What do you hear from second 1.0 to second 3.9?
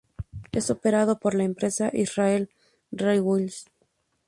por la empresa Israel Railways.